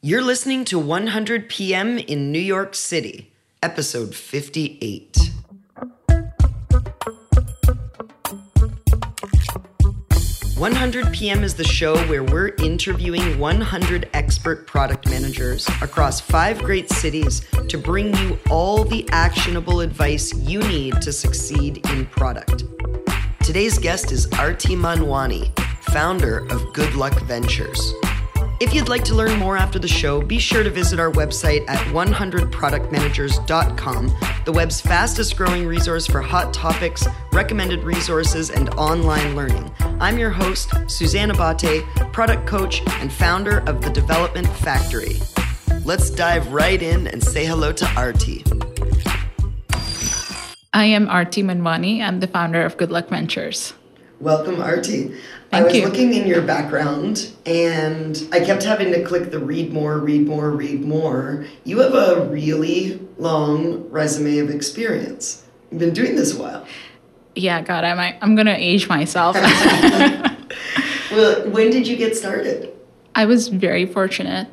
[0.00, 3.32] You're listening to 100 PM in New York City,
[3.64, 5.32] episode 58.
[10.56, 16.60] One hundred PM is the show where we're interviewing 100 expert product managers across five
[16.60, 22.62] great cities to bring you all the actionable advice you need to succeed in product.
[23.42, 25.58] Today's guest is Arti Manwani,
[25.90, 27.94] founder of Good Luck Ventures.
[28.60, 31.64] If you'd like to learn more after the show, be sure to visit our website
[31.68, 39.72] at 100productmanagers.com, the web's fastest growing resource for hot topics, recommended resources, and online learning.
[40.00, 45.20] I'm your host, Susanna Bate, product coach and founder of The Development Factory.
[45.84, 48.42] Let's dive right in and say hello to Arti.
[50.72, 52.00] I am Arti Manwani.
[52.00, 53.72] I'm the founder of Good Luck Ventures.
[54.20, 55.14] Welcome, Arti.
[55.52, 55.84] I was you.
[55.84, 60.50] looking in your background and I kept having to click the read more, read more,
[60.50, 61.46] read more.
[61.64, 65.46] You have a really long resume of experience.
[65.70, 66.66] You've been doing this a while.
[67.34, 69.36] Yeah, God, I'm, I'm going to age myself.
[71.10, 72.72] Well, when did you get started?
[73.14, 74.48] I was very fortunate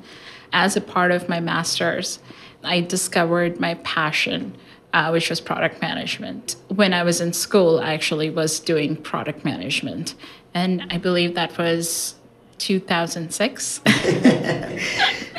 [0.54, 2.20] as a part of my master's.
[2.64, 4.56] I discovered my passion,
[4.96, 6.56] uh, which was product management.
[6.70, 10.16] When I was in school, I actually was doing product management.
[10.54, 12.16] And I believe that was
[12.58, 13.82] 2006.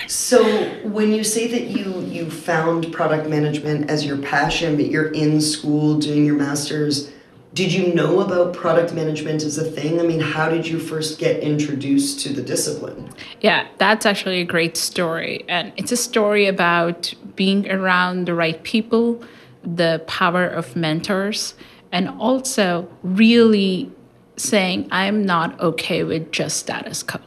[0.08, 5.10] So, when you say that you you found product management as your passion, but you're
[5.10, 7.10] in school doing your masters,
[7.54, 9.98] did you know about product management as a thing?
[9.98, 13.10] I mean, how did you first get introduced to the discipline?
[13.40, 15.44] Yeah, that's actually a great story.
[15.48, 19.24] And it's a story about being around the right people,
[19.66, 21.54] the power of mentors,
[21.92, 23.90] and also really
[24.36, 27.20] saying, I'm not okay with just status quo.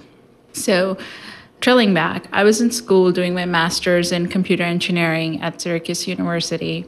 [0.53, 0.97] So,
[1.59, 6.85] drilling back, I was in school doing my master's in computer engineering at Syracuse University.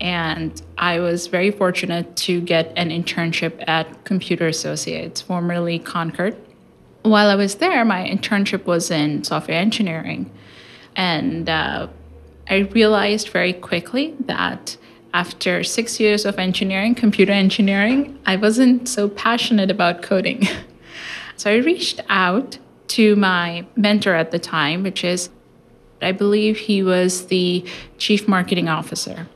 [0.00, 6.36] And I was very fortunate to get an internship at Computer Associates, formerly Concord
[7.02, 10.30] while I was there, my internship was in software engineering.
[10.96, 11.88] And uh,
[12.50, 14.76] I realized very quickly that
[15.14, 20.48] after six years of engineering, computer engineering, I wasn't so passionate about coding.
[21.36, 25.30] so I reached out to my mentor at the time, which is,
[26.02, 27.64] I believe he was the
[27.98, 29.28] chief marketing officer.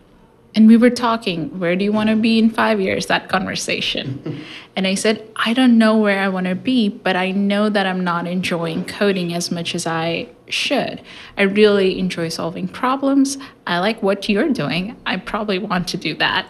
[0.54, 3.06] And we were talking, where do you want to be in five years?
[3.06, 4.44] That conversation.
[4.76, 7.87] and I said, I don't know where I want to be, but I know that
[7.87, 11.03] I'm not enjoying coding as much as I should.
[11.37, 13.37] I really enjoy solving problems.
[13.66, 14.97] I like what you're doing.
[15.06, 16.47] I probably want to do that.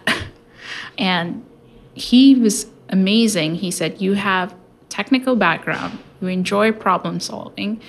[0.99, 1.45] and
[1.95, 3.57] he was amazing.
[3.57, 4.55] He said, You have
[4.89, 7.81] technical background, you enjoy problem solving,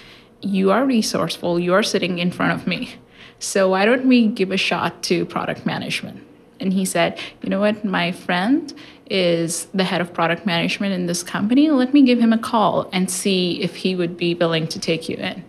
[0.41, 2.95] you are resourceful, you're sitting in front of me.
[3.39, 6.23] So why don't we give a shot to product management?
[6.59, 7.83] And he said, You know what?
[7.83, 8.73] My friend
[9.09, 11.69] is the head of product management in this company.
[11.69, 15.07] Let me give him a call and see if he would be willing to take
[15.09, 15.43] you in.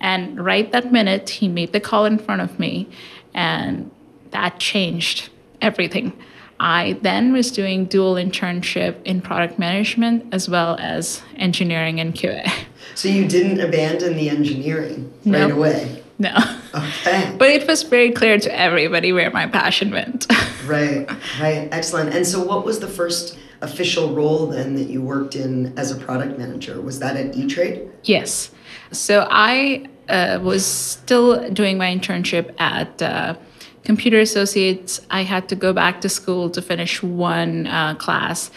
[0.00, 2.88] And right that minute, he made the call in front of me,
[3.34, 3.90] and
[4.30, 6.12] that changed everything.
[6.60, 12.50] I then was doing dual internship in product management as well as engineering and QA.
[12.94, 15.52] So you didn't abandon the engineering right Nope.
[15.52, 16.02] away.
[16.18, 16.34] No.
[16.74, 17.34] Okay.
[17.38, 20.26] But it was very clear to everybody where my passion went.
[20.68, 21.08] Right,
[21.40, 21.66] right.
[21.72, 22.14] Excellent.
[22.14, 25.96] And so what was the first official role then that you worked in as a
[25.96, 26.78] product manager?
[26.82, 27.88] Was that at E Trade?
[28.02, 28.50] yes.
[28.92, 33.36] So I uh, was still doing my internship at uh,
[33.84, 35.00] Computer Associates.
[35.10, 38.50] I had to go back to school to finish one uh, class.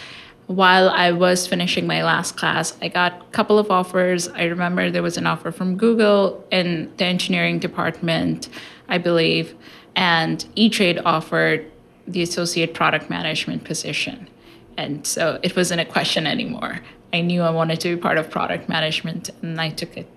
[0.52, 4.28] While I was finishing my last class, I got a couple of offers.
[4.28, 8.50] I remember there was an offer from Google in the engineering department,
[8.90, 9.56] I believe,
[9.96, 11.72] and E Trade offered
[12.06, 14.28] the associate product management position.
[14.76, 16.82] And so it wasn't a question anymore.
[17.14, 20.08] I knew I wanted to be part of product management, and I took it.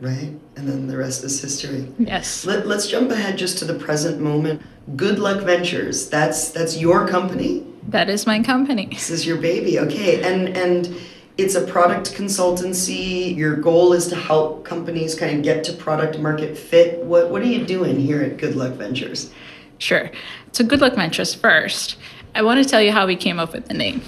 [0.00, 0.32] Right.
[0.56, 1.86] And then the rest is history.
[2.00, 2.44] Yes.
[2.44, 4.60] Let, let's jump ahead just to the present moment.
[4.96, 6.08] Good Luck Ventures.
[6.08, 7.64] That's that's your company.
[7.88, 8.86] That is my company.
[8.86, 9.78] This is your baby.
[9.78, 10.22] Okay.
[10.22, 10.96] And and
[11.36, 13.36] it's a product consultancy.
[13.36, 17.02] Your goal is to help companies kind of get to product market fit.
[17.04, 19.32] What what are you doing here at Good Luck Ventures?
[19.78, 20.10] Sure.
[20.52, 21.96] So, Good Luck Ventures first.
[22.34, 24.02] I want to tell you how we came up with the name.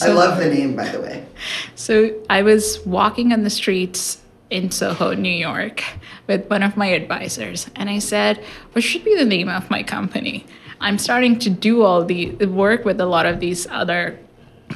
[0.00, 1.26] I love the name by the way.
[1.74, 4.18] So, I was walking on the streets
[4.50, 5.82] in Soho, New York,
[6.28, 9.82] with one of my advisors, and I said, What should be the name of my
[9.82, 10.44] company?
[10.82, 14.18] I'm starting to do all the work with a lot of these other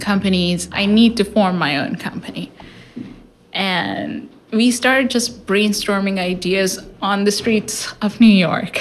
[0.00, 0.68] companies.
[0.72, 2.52] I need to form my own company.
[3.52, 8.80] And we started just brainstorming ideas on the streets of New York.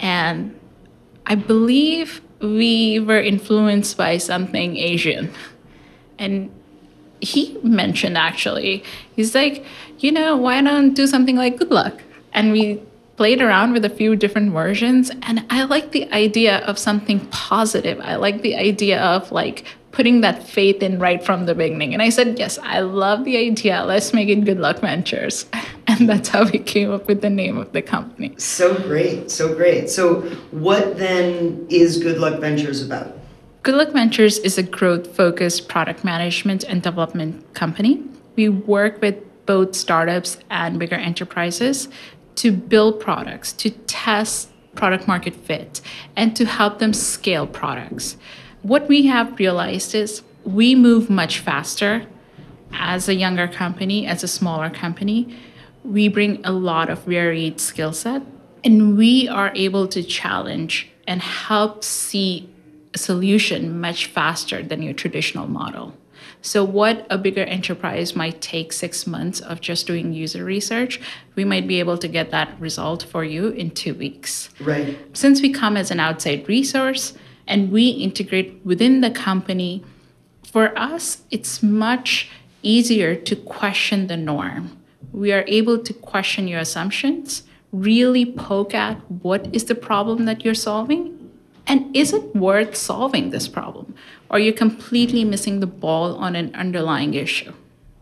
[0.00, 0.58] And
[1.26, 5.32] I believe we were influenced by something Asian.
[6.18, 6.50] And
[7.20, 8.82] he mentioned actually,
[9.14, 9.64] he's like,
[9.98, 12.02] you know, why don't do something like good luck?
[12.32, 12.82] And we
[13.18, 15.10] played around with a few different versions.
[15.22, 17.98] And I like the idea of something positive.
[18.00, 21.94] I like the idea of like putting that faith in right from the beginning.
[21.94, 23.82] And I said, yes, I love the idea.
[23.84, 25.46] Let's make it Good Luck Ventures.
[25.90, 28.34] And that's how we came up with the name of the company.
[28.36, 29.30] So great.
[29.30, 29.88] So great.
[29.88, 33.16] So, what then is Good Luck Ventures about?
[33.62, 38.04] Good Luck Ventures is a growth focused product management and development company.
[38.36, 39.16] We work with
[39.46, 41.88] both startups and bigger enterprises
[42.38, 45.80] to build products, to test product market fit,
[46.14, 48.16] and to help them scale products.
[48.62, 52.06] What we have realized is we move much faster
[52.72, 55.36] as a younger company, as a smaller company.
[55.84, 58.22] We bring a lot of varied skill set,
[58.62, 62.48] and we are able to challenge and help see
[62.94, 65.92] a solution much faster than your traditional model.
[66.40, 71.00] So, what a bigger enterprise might take six months of just doing user research,
[71.34, 74.48] we might be able to get that result for you in two weeks.
[74.60, 74.96] Right.
[75.12, 77.14] Since we come as an outside resource,
[77.48, 79.82] and we integrate within the company,
[80.44, 82.30] for us, it's much
[82.62, 84.76] easier to question the norm.
[85.12, 87.42] We are able to question your assumptions,
[87.72, 91.14] really poke at what is the problem that you're solving,
[91.66, 93.94] and is it worth solving this problem?
[94.30, 97.52] Or are you completely missing the ball on an underlying issue?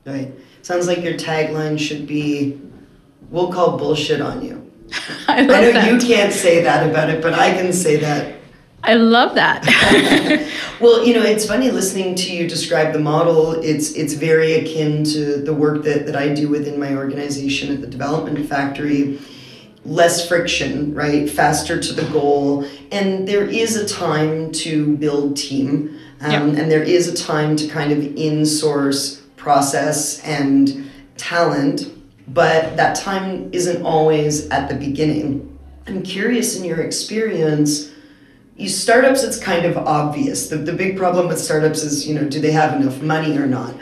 [0.04, 0.32] Right.
[0.62, 2.60] Sounds like your tagline should be
[3.30, 4.70] we'll call bullshit on you.
[5.28, 5.92] I, love I know that.
[5.92, 8.36] you can't say that about it, but I can say that
[8.86, 9.64] I love that.
[10.80, 13.52] well, you know, it's funny listening to you describe the model.
[13.62, 17.80] It's it's very akin to the work that, that I do within my organization at
[17.80, 19.18] the Development Factory.
[19.84, 21.28] Less friction, right?
[21.28, 22.66] Faster to the goal.
[22.92, 25.95] And there is a time to build team.
[26.26, 26.62] Um, yeah.
[26.62, 31.92] And there is a time to kind of in-source process and talent.
[32.28, 35.58] But that time isn't always at the beginning.
[35.86, 37.92] I'm curious in your experience
[38.56, 42.28] you startups it's kind of obvious the, the big problem with startups is you know
[42.28, 43.74] do they have enough money or not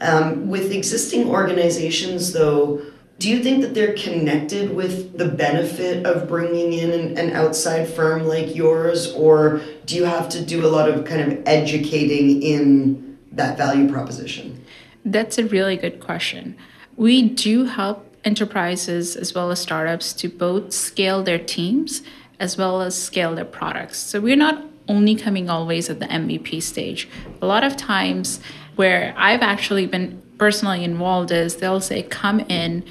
[0.00, 2.82] um, with existing organizations though
[3.22, 7.86] do you think that they're connected with the benefit of bringing in an, an outside
[7.86, 12.42] firm like yours or do you have to do a lot of kind of educating
[12.42, 14.64] in that value proposition
[15.04, 16.56] that's a really good question
[16.96, 22.02] we do help enterprises as well as startups to both scale their teams
[22.42, 23.98] as well as scale their products.
[23.98, 27.08] So we're not only coming always at the MVP stage.
[27.40, 28.40] A lot of times,
[28.74, 32.84] where I've actually been personally involved, is they'll say, Come in,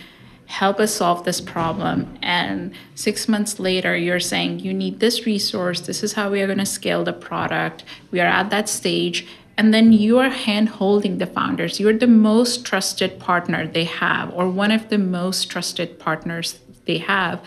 [0.52, 2.18] help us solve this problem.
[2.22, 5.80] And six months later, you're saying, You need this resource.
[5.80, 7.86] This is how we are going to scale the product.
[8.12, 9.26] We are at that stage.
[9.58, 11.80] And then you are hand holding the founders.
[11.80, 16.98] You're the most trusted partner they have, or one of the most trusted partners they
[16.98, 17.44] have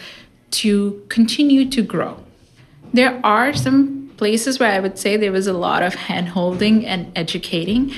[0.62, 2.22] to continue to grow.
[2.92, 6.86] There are some places where I would say there was a lot of hand holding
[6.86, 7.92] and educating.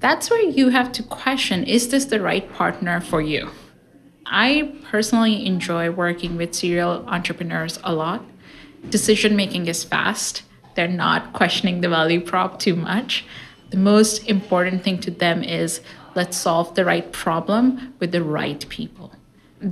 [0.00, 3.50] That's where you have to question is this the right partner for you?
[4.26, 8.24] I personally enjoy working with serial entrepreneurs a lot.
[8.88, 10.42] Decision making is fast,
[10.74, 13.24] they're not questioning the value prop too much.
[13.70, 15.80] The most important thing to them is
[16.14, 19.12] let's solve the right problem with the right people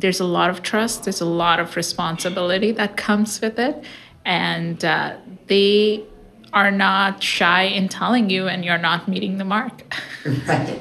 [0.01, 3.85] there's a lot of trust, there's a lot of responsibility that comes with it.
[4.25, 5.17] And uh,
[5.47, 6.05] they
[6.53, 9.83] are not shy in telling you and you're not meeting the mark.
[10.47, 10.79] right.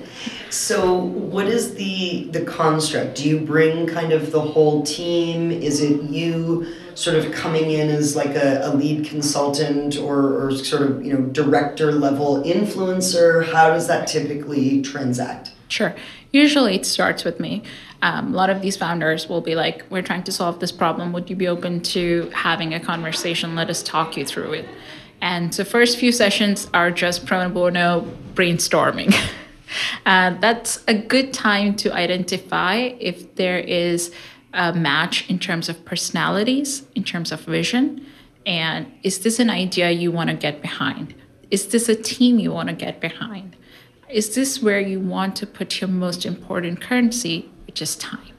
[0.49, 3.15] So what is the the construct?
[3.15, 5.49] Do you bring kind of the whole team?
[5.49, 10.51] Is it you sort of coming in as like a, a lead consultant or, or
[10.51, 13.45] sort of you know director level influencer?
[13.45, 15.51] How does that typically transact?
[15.69, 15.95] Sure.
[16.31, 17.63] Usually it starts with me.
[18.01, 21.13] Um, a lot of these founders will be like, We're trying to solve this problem.
[21.13, 23.55] Would you be open to having a conversation?
[23.55, 24.65] Let us talk you through it.
[25.21, 29.13] And the first few sessions are just pro bono brainstorming.
[30.05, 34.11] uh, that's a good time to identify if there is
[34.53, 38.05] a match in terms of personalities, in terms of vision,
[38.45, 41.13] and is this an idea you want to get behind?
[41.49, 43.55] Is this a team you want to get behind?
[44.09, 48.33] Is this where you want to put your most important currency, which is time?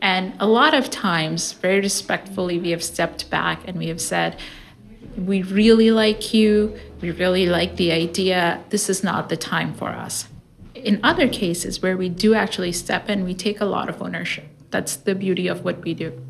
[0.00, 4.38] And a lot of times, very respectfully, we have stepped back and we have said,
[5.16, 6.78] We really like you.
[7.00, 8.62] We really like the idea.
[8.70, 10.28] This is not the time for us.
[10.84, 14.46] in other cases where we do actually step in, we take a lot of ownership.
[14.70, 16.20] That's the beauty of what we do.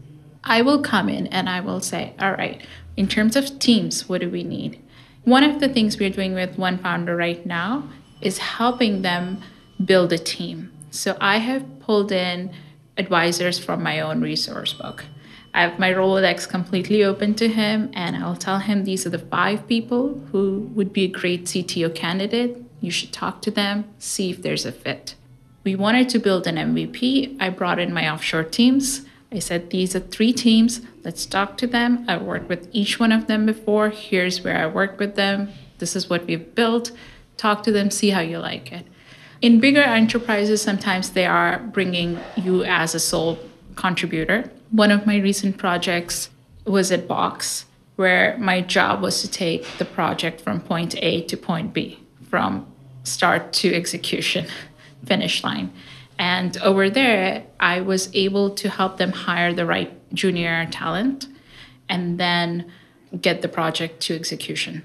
[0.44, 2.64] I will come in and I will say, all right,
[2.96, 4.80] in terms of teams, what do we need?
[5.24, 7.88] One of the things we're doing with One Founder right now
[8.20, 9.42] is helping them
[9.82, 10.70] build a team.
[10.90, 12.52] So I have pulled in
[12.96, 15.06] advisors from my own resource book.
[15.54, 19.20] I have my Rolodex completely open to him, and I'll tell him these are the
[19.20, 22.60] five people who would be a great CTO candidate.
[22.80, 25.14] You should talk to them, see if there's a fit.
[25.62, 27.36] We wanted to build an MVP.
[27.40, 29.06] I brought in my offshore teams.
[29.30, 30.80] I said, These are three teams.
[31.04, 32.04] Let's talk to them.
[32.08, 33.90] I've worked with each one of them before.
[33.90, 35.50] Here's where I worked with them.
[35.78, 36.90] This is what we've built.
[37.36, 38.86] Talk to them, see how you like it.
[39.40, 43.38] In bigger enterprises, sometimes they are bringing you as a sole
[43.76, 44.50] contributor.
[44.70, 46.30] One of my recent projects
[46.66, 47.66] was at Box,
[47.96, 52.66] where my job was to take the project from point A to point B, from
[53.04, 54.46] start to execution,
[55.06, 55.72] finish line.
[56.18, 61.28] And over there, I was able to help them hire the right junior talent
[61.88, 62.70] and then
[63.20, 64.82] get the project to execution.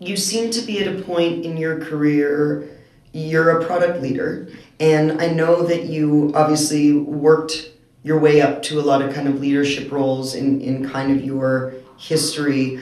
[0.00, 2.68] You seem to be at a point in your career,
[3.12, 4.48] you're a product leader.
[4.80, 7.70] And I know that you obviously worked
[8.04, 11.24] your way up to a lot of kind of leadership roles in, in kind of
[11.24, 12.80] your history.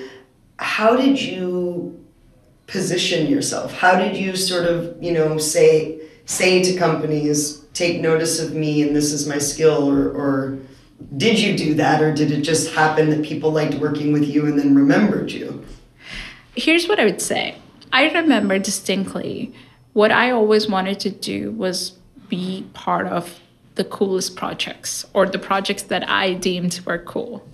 [0.58, 2.04] How did you
[2.66, 3.72] position yourself?
[3.72, 8.82] How did you sort of, you know, say say to companies, take notice of me
[8.82, 10.58] and this is my skill or, or
[11.16, 14.46] did you do that or did it just happen that people liked working with you
[14.46, 15.64] and then remembered you?
[16.54, 17.56] Here's what I would say.
[17.92, 19.52] I remember distinctly
[19.92, 21.92] what I always wanted to do was
[22.28, 23.40] be part of
[23.74, 27.46] the coolest projects or the projects that I deemed were cool.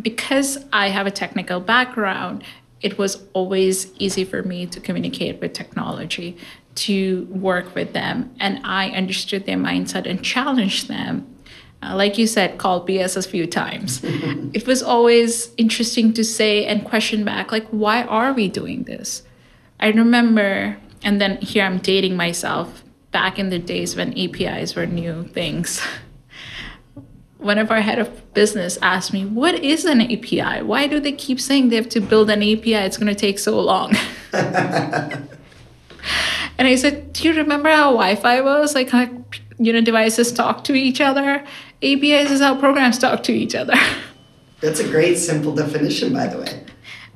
[0.00, 2.42] Because I have a technical background,
[2.80, 6.36] it was always easy for me to communicate with technology,
[6.74, 8.34] to work with them.
[8.40, 11.26] And I understood their mindset and challenged them.
[11.82, 14.00] Uh, like you said, called BS a few times.
[14.04, 19.22] it was always interesting to say and question back, like, why are we doing this?
[19.78, 22.83] I remember, and then here I'm dating myself
[23.14, 25.80] back in the days when APIs were new things.
[27.38, 30.62] One of our head of business asked me, What is an API?
[30.62, 32.74] Why do they keep saying they have to build an API?
[32.74, 33.94] It's going to take so long.
[36.56, 38.74] And I said, Do you remember how Wi Fi was?
[38.74, 39.08] Like, how,
[39.58, 41.44] you know, devices talk to each other?
[41.82, 43.74] APIs is how programs talk to each other.
[44.60, 46.63] That's a great, simple definition, by the way.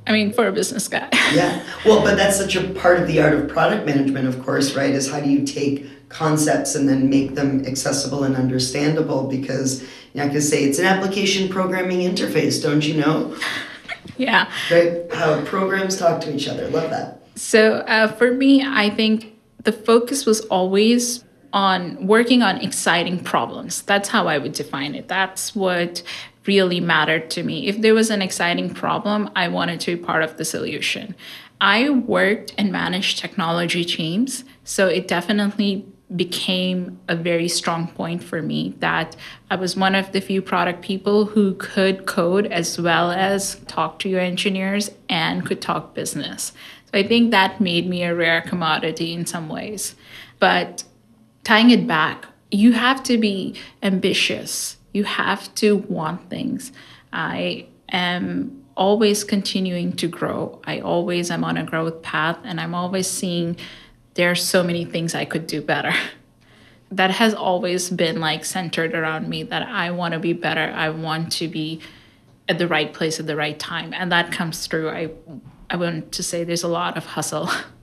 [0.08, 1.08] I mean, for a business guy.
[1.34, 1.62] yeah.
[1.84, 4.90] Well, but that's such a part of the art of product management, of course, right?
[4.90, 9.28] Is how do you take concepts and then make them accessible and understandable?
[9.28, 13.36] Because you know, I could say it's an application programming interface, don't you know?
[14.16, 14.50] yeah.
[14.70, 15.12] Right?
[15.12, 16.68] How programs talk to each other.
[16.68, 17.22] Love that.
[17.34, 21.22] So uh, for me, I think the focus was always
[21.52, 23.82] on working on exciting problems.
[23.82, 25.08] That's how I would define it.
[25.08, 26.02] That's what
[26.48, 27.68] really mattered to me.
[27.68, 31.14] If there was an exciting problem, I wanted to be part of the solution.
[31.60, 35.86] I worked and managed technology teams, so it definitely
[36.16, 39.14] became a very strong point for me that
[39.50, 43.98] I was one of the few product people who could code as well as talk
[43.98, 46.52] to your engineers and could talk business.
[46.86, 49.96] So I think that made me a rare commodity in some ways.
[50.38, 50.84] But
[51.44, 54.77] tying it back, you have to be ambitious.
[54.98, 56.72] You have to want things.
[57.12, 60.60] I am always continuing to grow.
[60.64, 63.56] I always am on a growth path and I'm always seeing
[64.14, 65.94] there are so many things I could do better.
[66.90, 70.72] that has always been like centered around me that I want to be better.
[70.74, 71.80] I want to be
[72.48, 73.94] at the right place at the right time.
[73.94, 74.90] And that comes through.
[74.90, 75.10] I
[75.70, 77.48] I want to say there's a lot of hustle.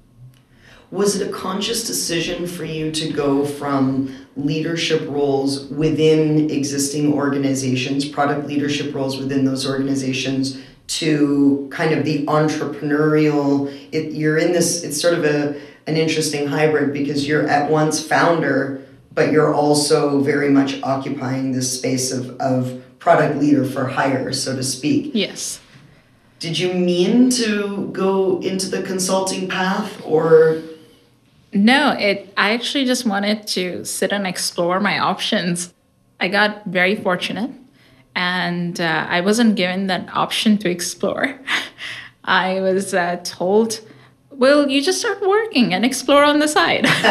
[0.96, 8.08] Was it a conscious decision for you to go from leadership roles within existing organizations,
[8.08, 13.68] product leadership roles within those organizations, to kind of the entrepreneurial?
[13.92, 14.84] It, you're in this.
[14.84, 20.22] It's sort of a an interesting hybrid because you're at once founder, but you're also
[20.22, 25.12] very much occupying this space of of product leader for hire, so to speak.
[25.14, 25.60] Yes.
[26.40, 30.62] Did you mean to go into the consulting path or?
[31.56, 32.34] No, it.
[32.36, 35.74] I actually just wanted to sit and explore my options.
[36.20, 37.50] I got very fortunate,
[38.14, 41.40] and uh, I wasn't given that option to explore.
[42.26, 43.80] I was uh, told,
[44.32, 46.86] "Well, you just start working and explore on the side."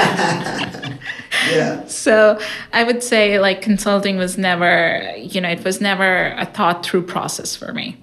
[1.51, 1.85] yeah.
[1.89, 2.39] So
[2.73, 7.07] I would say, like, consulting was never, you know, it was never a thought through
[7.07, 7.97] process for me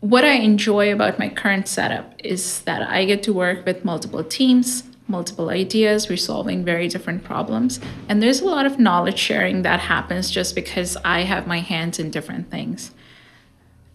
[0.00, 4.22] what I enjoy about my current setup is that I get to work with multiple
[4.22, 7.80] teams, multiple ideas, we're solving very different problems.
[8.08, 11.98] And there's a lot of knowledge sharing that happens just because I have my hands
[11.98, 12.90] in different things.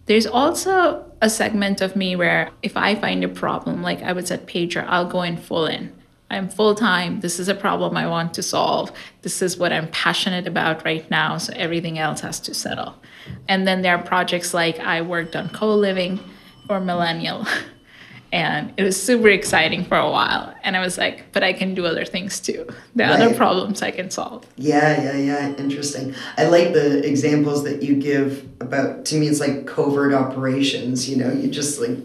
[0.06, 4.30] There's also a segment of me where if I find a problem, like I was
[4.30, 5.92] at Pager, I'll go in full in.
[6.30, 7.20] I'm full time.
[7.20, 8.90] This is a problem I want to solve.
[9.20, 11.36] This is what I'm passionate about right now.
[11.36, 12.94] So everything else has to settle.
[13.48, 16.20] And then there are projects like I worked on co living
[16.66, 17.46] for Millennial.
[18.32, 20.52] and it was super exciting for a while.
[20.64, 22.66] And i was like but i can do other things too.
[22.96, 23.20] The right.
[23.20, 24.46] other problems i can solve.
[24.56, 25.56] Yeah yeah yeah.
[25.56, 26.14] Interesting.
[26.38, 31.16] I like the examples that you give about to me it's like covert operations you
[31.16, 31.30] know?
[31.30, 31.98] You just like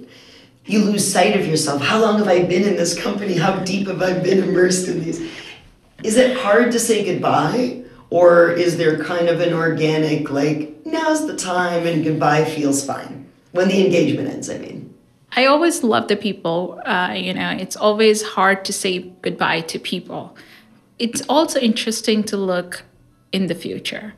[0.66, 1.82] you lose sight of yourself.
[1.82, 3.38] How long have i been in this company?
[3.38, 5.22] How deep have i been immersed in these?
[6.04, 7.84] Is it hard to say goodbye?
[8.10, 13.30] Or is there kind of an organic like now's the time and goodbye feels fine?
[13.52, 14.87] When the engagement ends i mean
[15.38, 16.82] I always love the people.
[16.84, 20.36] Uh, you know, it's always hard to say goodbye to people.
[20.98, 22.82] It's also interesting to look
[23.32, 24.16] in the future.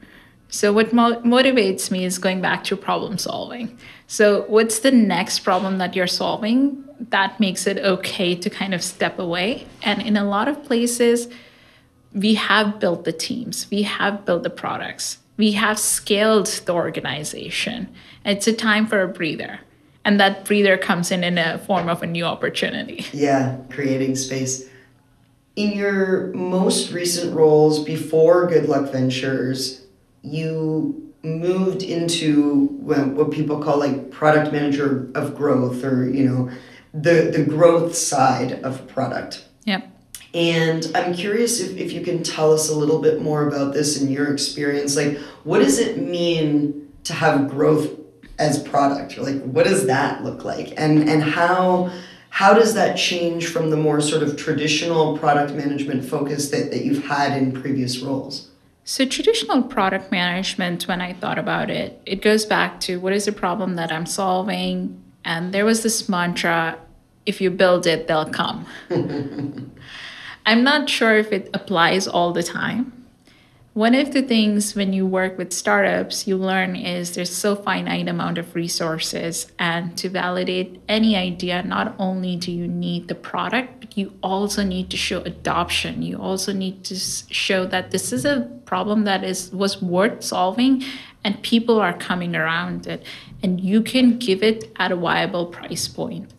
[0.47, 3.77] So, what mo- motivates me is going back to problem solving.
[4.07, 8.81] So, what's the next problem that you're solving that makes it okay to kind of
[8.81, 9.67] step away?
[9.83, 11.27] And in a lot of places,
[12.13, 17.89] we have built the teams, we have built the products, we have scaled the organization.
[18.23, 19.59] It's a time for a breather
[20.09, 23.05] and that breather comes in in a form of a new opportunity.
[23.13, 24.67] Yeah creating space.
[25.55, 29.85] In your most recent roles before good luck ventures
[30.23, 36.49] you moved into what people call like product manager of growth or you know
[36.91, 39.45] the the growth side of product.
[39.65, 39.95] Yep.
[40.33, 44.01] And i'm curious if, if you can tell us a little bit more about this
[44.01, 44.95] in your experience.
[44.95, 47.98] Like what does it mean to have growth
[48.39, 49.17] as product.
[49.17, 50.73] Or like what does that look like?
[50.77, 51.91] And and how
[52.31, 56.85] how does that change from the more sort of traditional product management focus that, that
[56.85, 58.49] you've had in previous roles?
[58.85, 63.25] So traditional product management when i thought about it it goes back to what is
[63.25, 65.03] the problem that i'm solving?
[65.25, 66.79] And there was this mantra
[67.25, 68.65] if you build it they'll come.
[70.45, 72.98] I'm not sure if it applies all the time
[73.73, 78.07] one of the things when you work with startups you learn is there's so finite
[78.07, 83.79] amount of resources and to validate any idea not only do you need the product
[83.79, 86.01] but you also need to show adoption.
[86.01, 90.83] You also need to show that this is a problem that is was worth solving
[91.23, 93.05] and people are coming around it
[93.43, 96.33] and you can give it at a viable price point.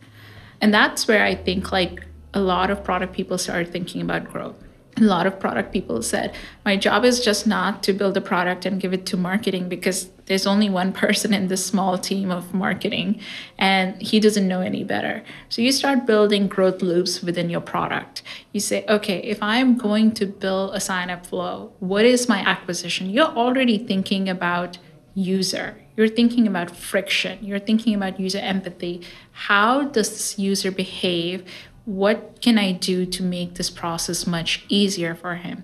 [0.59, 4.63] And that's where i think like a lot of product people started thinking about growth
[5.01, 6.33] a lot of product people said
[6.65, 10.09] my job is just not to build a product and give it to marketing because
[10.25, 13.19] there's only one person in this small team of marketing
[13.57, 15.23] and he doesn't know any better.
[15.49, 18.21] So you start building growth loops within your product.
[18.51, 22.39] You say okay if i'm going to build a sign up flow what is my
[22.39, 23.09] acquisition?
[23.09, 24.77] You're already thinking about
[25.13, 25.77] user.
[25.97, 27.39] You're thinking about friction.
[27.41, 29.01] You're thinking about user empathy.
[29.31, 31.43] How does this user behave
[31.85, 35.63] what can I do to make this process much easier for him?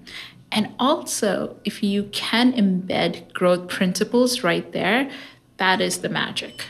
[0.52, 5.12] And also, if you can embed growth principles right there,
[5.58, 6.66] that is the magic.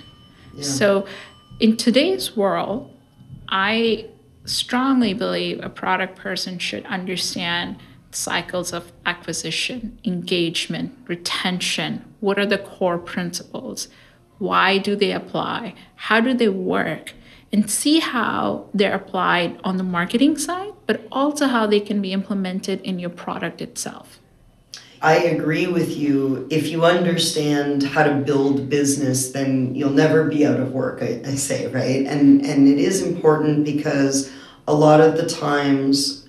[0.55, 0.63] Yeah.
[0.63, 1.07] So,
[1.59, 2.91] in today's world,
[3.49, 4.09] I
[4.45, 7.77] strongly believe a product person should understand
[8.11, 12.03] cycles of acquisition, engagement, retention.
[12.19, 13.87] What are the core principles?
[14.39, 15.75] Why do they apply?
[15.95, 17.13] How do they work?
[17.51, 22.11] And see how they're applied on the marketing side, but also how they can be
[22.11, 24.19] implemented in your product itself.
[25.01, 26.47] I agree with you.
[26.49, 31.21] If you understand how to build business, then you'll never be out of work, I,
[31.23, 32.05] I say, right?
[32.05, 34.31] And and it is important because
[34.67, 36.27] a lot of the times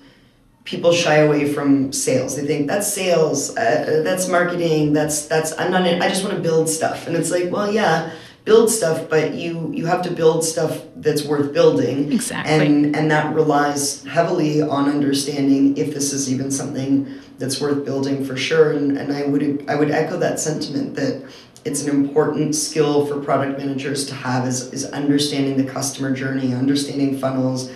[0.65, 2.35] people shy away from sales.
[2.35, 6.35] They think that's sales, uh, that's marketing, that's that's I'm not in, I just want
[6.35, 7.07] to build stuff.
[7.07, 8.11] And it's like, well, yeah,
[8.45, 12.11] build stuff, but you you have to build stuff that's worth building.
[12.11, 12.53] Exactly.
[12.53, 18.25] And and that relies heavily on understanding if this is even something that's worth building
[18.25, 18.71] for sure.
[18.71, 21.23] And and I would I would echo that sentiment that
[21.65, 26.53] it's an important skill for product managers to have is, is understanding the customer journey,
[26.53, 27.71] understanding funnels,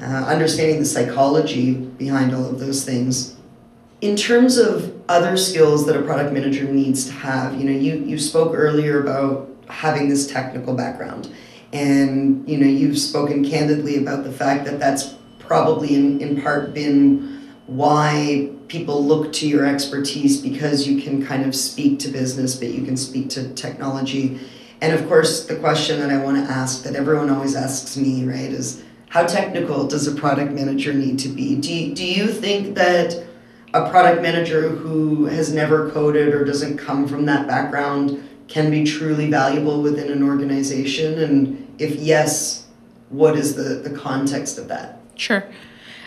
[0.00, 3.36] uh, understanding the psychology behind all of those things.
[4.00, 7.96] In terms of other skills that a product manager needs to have, you know, you,
[8.04, 11.32] you spoke earlier about having this technical background.
[11.72, 16.72] And you know, you've spoken candidly about the fact that that's probably in, in part
[16.72, 22.54] been why people look to your expertise because you can kind of speak to business,
[22.54, 24.40] but you can speak to technology.
[24.80, 28.24] And of course, the question that I want to ask that everyone always asks me,
[28.24, 31.56] right, is how technical does a product manager need to be?
[31.56, 33.24] Do do you think that
[33.72, 38.84] a product manager who has never coded or doesn't come from that background can be
[38.84, 41.18] truly valuable within an organization?
[41.18, 42.66] And if yes,
[43.08, 45.00] what is the, the context of that?
[45.16, 45.44] Sure.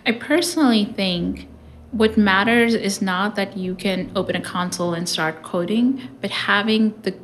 [0.06, 1.48] I personally think
[1.92, 6.94] what matters is not that you can open a console and start coding, but having
[7.02, 7.16] the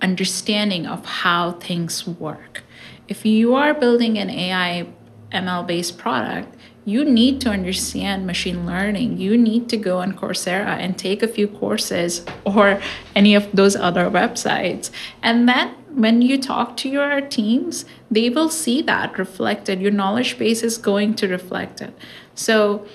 [0.00, 2.62] understanding of how things work.
[3.08, 4.86] If you are building an AI
[5.32, 9.18] ML based product, you need to understand machine learning.
[9.18, 12.80] You need to go on Coursera and take a few courses or
[13.14, 14.90] any of those other websites.
[15.22, 19.80] And then when you talk to your teams, they will see that reflected.
[19.80, 21.96] Your knowledge base is going to reflect it.
[22.34, 22.86] So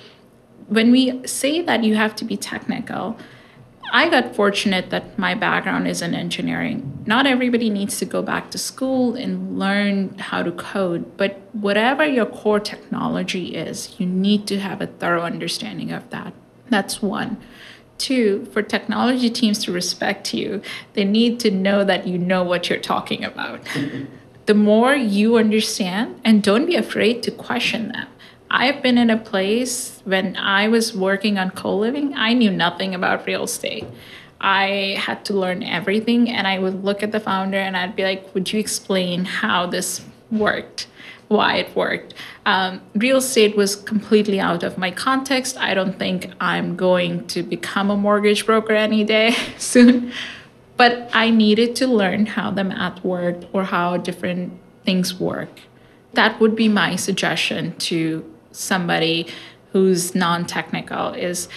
[0.66, 3.16] when we say that you have to be technical,
[3.90, 7.04] I got fortunate that my background is in engineering.
[7.06, 12.04] Not everybody needs to go back to school and learn how to code, but whatever
[12.04, 16.34] your core technology is, you need to have a thorough understanding of that.
[16.68, 17.38] That's one.
[17.96, 22.68] Two, for technology teams to respect you, they need to know that you know what
[22.68, 23.60] you're talking about.
[24.46, 28.08] the more you understand, and don't be afraid to question them
[28.50, 32.94] I've been in a place when I was working on co living, I knew nothing
[32.94, 33.84] about real estate.
[34.40, 38.04] I had to learn everything, and I would look at the founder and I'd be
[38.04, 40.86] like, Would you explain how this worked?
[41.28, 42.14] Why it worked.
[42.46, 45.58] Um, real estate was completely out of my context.
[45.58, 50.12] I don't think I'm going to become a mortgage broker any day soon,
[50.78, 55.60] but I needed to learn how the math worked or how different things work.
[56.14, 58.24] That would be my suggestion to
[58.58, 59.26] somebody
[59.72, 61.48] who's non-technical is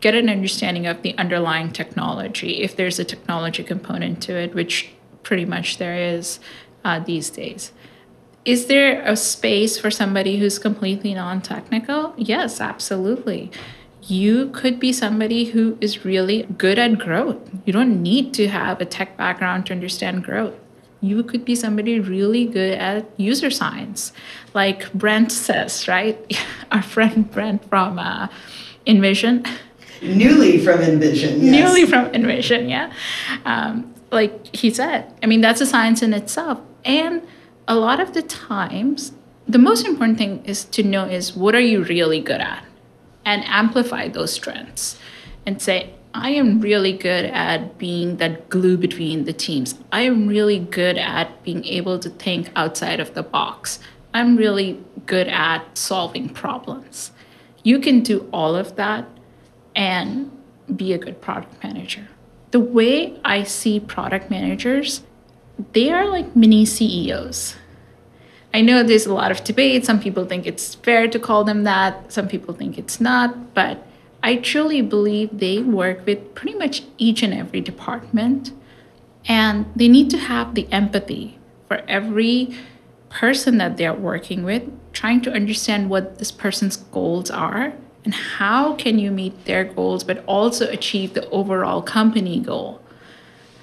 [0.00, 4.90] get an understanding of the underlying technology if there's a technology component to it which
[5.22, 6.38] pretty much there is
[6.84, 7.72] uh, these days.
[8.44, 12.14] Is there a space for somebody who's completely non-technical?
[12.16, 13.50] Yes absolutely.
[14.02, 17.40] You could be somebody who is really good at growth.
[17.64, 20.54] You don't need to have a tech background to understand growth
[21.06, 24.12] you could be somebody really good at user science,
[24.54, 26.18] like Brent says, right?
[26.72, 28.28] Our friend Brent from uh,
[28.86, 29.46] InVision.
[30.02, 31.52] Newly from InVision, yes.
[31.52, 32.92] Newly from InVision, yeah.
[33.44, 36.60] Um, like he said, I mean, that's a science in itself.
[36.84, 37.22] And
[37.66, 39.12] a lot of the times,
[39.48, 42.64] the most important thing is to know is what are you really good at
[43.24, 44.98] and amplify those strengths
[45.44, 49.74] and say I am really good at being that glue between the teams.
[49.92, 53.78] I am really good at being able to think outside of the box.
[54.14, 57.12] I'm really good at solving problems.
[57.62, 59.06] You can do all of that
[59.74, 60.30] and
[60.74, 62.08] be a good product manager.
[62.50, 65.02] The way I see product managers,
[65.72, 67.56] they are like mini CEOs.
[68.54, 69.84] I know there's a lot of debate.
[69.84, 73.86] Some people think it's fair to call them that, some people think it's not, but
[74.22, 78.52] I truly believe they work with pretty much each and every department,
[79.26, 82.56] and they need to have the empathy for every
[83.08, 87.74] person that they're working with, trying to understand what this person's goals are
[88.04, 92.80] and how can you meet their goals but also achieve the overall company goal.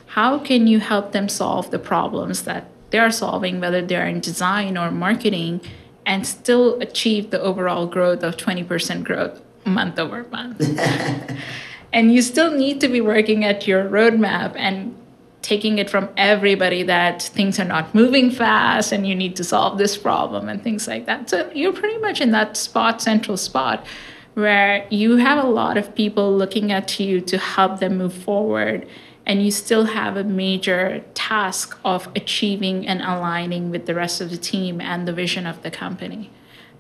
[0.08, 4.78] How can you help them solve the problems that they're solving, whether they're in design
[4.78, 5.62] or marketing,
[6.06, 10.62] and still achieve the overall growth of 20% growth month over month.
[11.94, 14.96] and you still need to be working at your roadmap and
[15.44, 19.78] taking it from everybody that things are not moving fast and you need to solve
[19.78, 21.30] this problem and things like that.
[21.30, 23.86] So you're pretty much in that spot, central spot,
[24.34, 28.88] where you have a lot of people looking at you to help them move forward.
[29.26, 34.32] And you still have a major task of achieving and aligning with the rest of
[34.32, 36.32] the team and the vision of the company.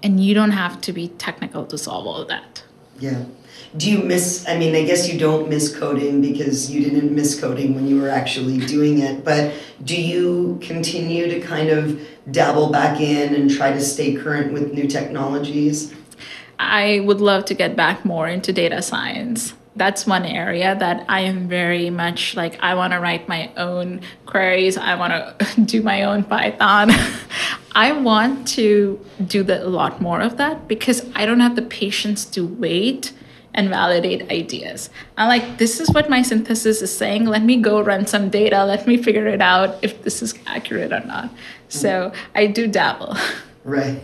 [0.02, 2.64] And you don't have to be technical to solve all that.
[3.00, 3.26] Yeah.
[3.76, 7.40] Do you miss, I mean, I guess you don't miss coding because you didn't miss
[7.40, 9.54] coding when you were actually doing it, but
[9.84, 14.74] do you continue to kind of dabble back in and try to stay current with
[14.74, 15.94] new technologies?
[16.60, 19.54] I would love to get back more into data science.
[19.76, 24.02] That's one area that I am very much like, I want to write my own
[24.26, 24.78] queries.
[24.78, 26.92] I want to do my own Python.
[27.76, 31.64] I want to do the, a lot more of that because I don't have the
[31.64, 33.14] patience to wait
[33.56, 34.90] and validate ideas.
[35.18, 37.26] I'm like, this is what my synthesis is saying.
[37.26, 38.66] Let me go run some data.
[38.66, 41.26] Let me figure it out if this is accurate or not.
[41.26, 41.70] Mm-hmm.
[41.70, 43.18] So I do dabble.
[43.66, 44.04] Right.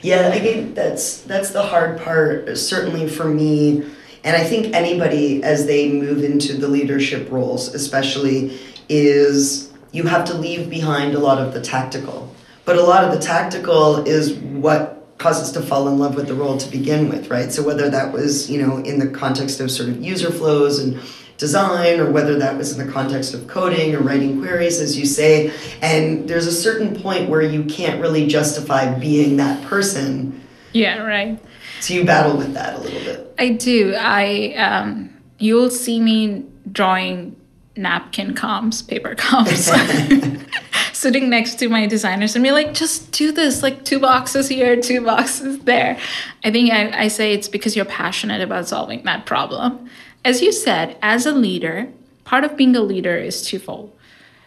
[0.00, 3.84] Yeah, I think that's that's the hard part, certainly for me,
[4.24, 8.58] and I think anybody as they move into the leadership roles, especially,
[8.88, 12.34] is you have to leave behind a lot of the tactical.
[12.64, 16.34] But a lot of the tactical is what causes to fall in love with the
[16.34, 17.52] role to begin with, right?
[17.52, 21.00] So whether that was, you know, in the context of sort of user flows and
[21.36, 25.04] design or whether that was in the context of coding or writing queries as you
[25.04, 30.40] say and there's a certain point where you can't really justify being that person.
[30.72, 31.40] Yeah right
[31.84, 36.44] so you battle with that a little bit i do i um, you'll see me
[36.70, 37.36] drawing
[37.76, 39.70] napkin comps paper comps
[40.92, 44.80] sitting next to my designers and be like just do this like two boxes here
[44.80, 45.98] two boxes there
[46.44, 49.88] i think I, I say it's because you're passionate about solving that problem
[50.24, 51.88] as you said, as a leader,
[52.24, 53.94] part of being a leader is twofold.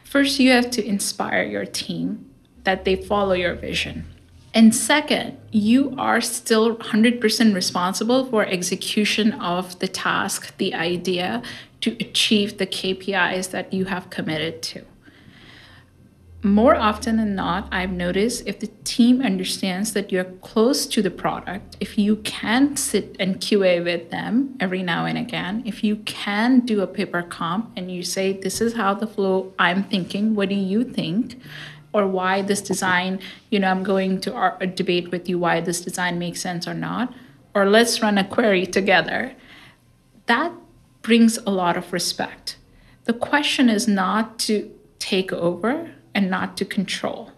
[0.03, 2.25] First, you have to inspire your team
[2.63, 4.05] that they follow your vision.
[4.57, 11.43] And second, you are still 100% responsible for execution of the task, the idea
[11.81, 14.83] to achieve the KPIs that you have committed to
[16.47, 21.09] more often than not, I've noticed if the team understands that you're close to the
[21.09, 25.97] product, if you can sit and QA with them every now and again, if you
[25.97, 30.35] can do a paper comp and you say, This is how the flow I'm thinking,
[30.35, 31.41] what do you think?
[31.97, 35.61] Or why this design, you know, I'm going to ar- uh, debate with you why
[35.61, 37.11] this design makes sense or not.
[37.55, 39.33] Or let's run a query together.
[40.27, 40.51] That
[41.01, 42.57] brings a lot of respect.
[43.05, 47.31] The question is not to take over and not to control.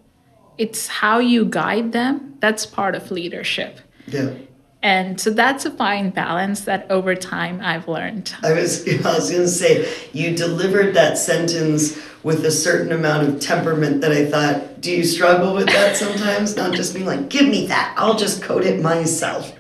[0.58, 2.36] It's how you guide them.
[2.42, 3.80] That's part of leadership.
[4.08, 4.34] Yeah.
[4.82, 8.34] And so that's a fine balance that over time I've learned.
[8.44, 13.28] I was, I was going to say, you delivered that sentence with a certain amount
[13.28, 16.56] of temperament that I thought, do you struggle with that sometimes?
[16.56, 19.54] Not just being like, give me that, I'll just code it myself.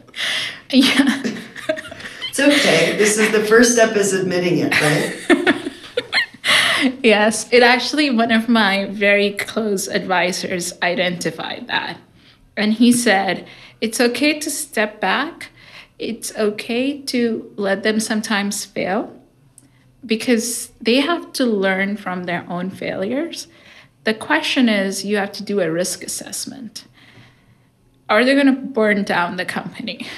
[0.71, 1.23] Yeah.
[2.27, 2.97] it's okay.
[2.97, 5.71] This is the first step is admitting it, right?
[7.03, 11.97] yes, it actually, one of my very close advisors identified that.
[12.57, 13.47] And he said,
[13.81, 15.49] it's okay to step back,
[15.97, 19.18] it's okay to let them sometimes fail
[20.05, 23.47] because they have to learn from their own failures.
[24.03, 26.85] The question is, you have to do a risk assessment.
[28.09, 30.07] Are they going to burn down the company?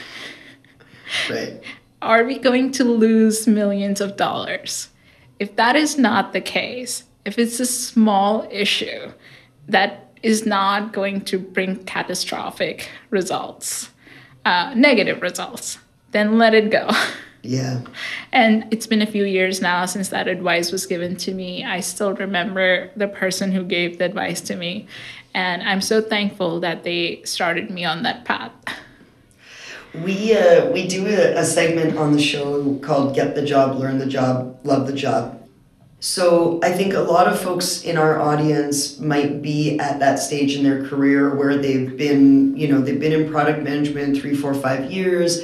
[1.29, 1.61] Right.
[2.01, 4.87] Are we going to lose millions of dollars?
[5.39, 9.11] If that is not the case, if it's a small issue
[9.67, 13.89] that is not going to bring catastrophic results,
[14.45, 15.79] uh, negative results,
[16.11, 16.89] then let it go.
[17.43, 17.81] Yeah.
[18.31, 21.65] And it's been a few years now since that advice was given to me.
[21.65, 24.87] I still remember the person who gave the advice to me.
[25.33, 28.51] And I'm so thankful that they started me on that path.
[29.93, 33.97] We uh, we do a, a segment on the show called "Get the Job, Learn
[33.97, 35.37] the Job, Love the Job."
[35.99, 40.55] So I think a lot of folks in our audience might be at that stage
[40.55, 44.55] in their career where they've been, you know, they've been in product management three, four,
[44.55, 45.43] five years.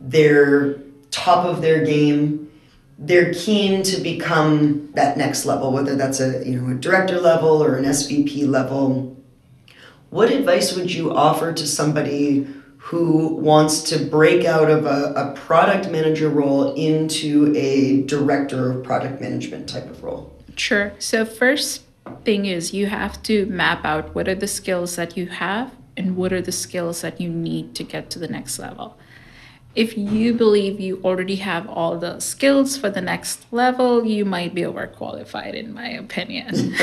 [0.00, 2.50] They're top of their game.
[2.98, 7.62] They're keen to become that next level, whether that's a you know a director level
[7.62, 9.16] or an SVP level.
[10.10, 12.46] What advice would you offer to somebody
[12.78, 18.82] who wants to break out of a, a product manager role into a director of
[18.82, 20.34] product management type of role?
[20.56, 20.92] Sure.
[20.98, 21.84] So, first
[22.24, 26.16] thing is you have to map out what are the skills that you have and
[26.16, 28.96] what are the skills that you need to get to the next level.
[29.74, 34.54] If you believe you already have all the skills for the next level, you might
[34.54, 36.74] be overqualified, in my opinion.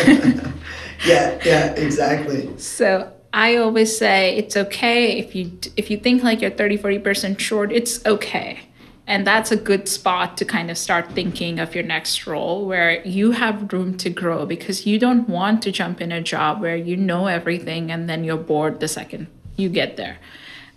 [1.06, 2.58] yeah, yeah, exactly.
[2.58, 7.39] So I always say it's okay if you if you think like you're 30 40%
[7.39, 8.62] short, it's okay.
[9.06, 13.02] And that's a good spot to kind of start thinking of your next role where
[13.08, 16.76] you have room to grow because you don't want to jump in a job where
[16.76, 20.17] you know everything and then you're bored the second you get there.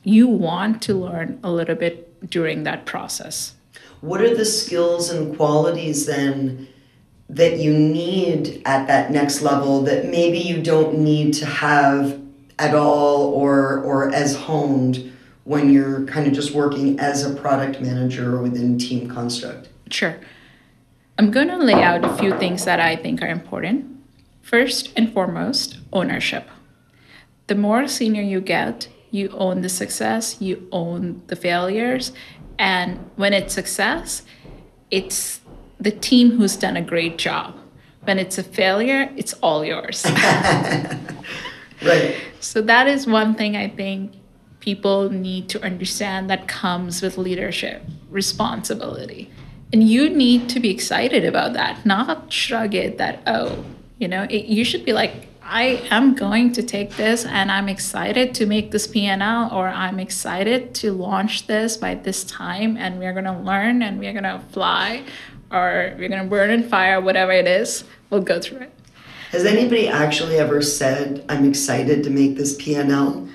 [0.03, 3.55] You want to learn a little bit during that process.
[4.01, 6.69] What are the skills and qualities then
[7.29, 12.21] that you need at that next level that maybe you don't need to have
[12.59, 15.13] at all or or as honed
[15.45, 19.69] when you're kind of just working as a product manager or within team construct?
[19.91, 20.17] Sure.
[21.19, 23.85] I'm going to lay out a few things that i think are important.
[24.43, 26.49] First and foremost ownership.
[27.47, 32.13] The more senior you get you own the success you own the failures
[32.59, 34.23] and when it's success
[34.91, 35.41] it's
[35.79, 37.57] the team who's done a great job
[38.05, 40.05] when it's a failure it's all yours
[41.83, 42.17] Right.
[42.41, 44.13] So that is one thing I think
[44.61, 49.31] people need to understand that comes with leadership responsibility.
[49.73, 53.65] And you need to be excited about that, not shrug it that, oh,
[53.99, 57.69] you know, it, you should be like, I am going to take this and I'm
[57.69, 63.01] excited to make this PNL or I'm excited to launch this by this time and
[63.01, 65.03] we're going to learn and we're going to fly
[65.51, 68.73] or we're going to burn in fire, whatever it is, we'll go through it.
[69.33, 73.29] Has anybody actually ever said, I'm excited to make this PNL?